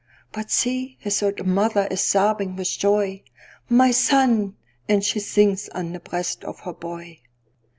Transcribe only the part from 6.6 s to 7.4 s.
her boy.